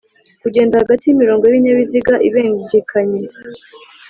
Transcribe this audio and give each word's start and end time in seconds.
kugenda 0.43 0.79
hagati 0.81 1.03
y’imirongo 1.05 1.43
y’ibinyabiziga 1.45 2.13
ibengikanye 2.27 3.21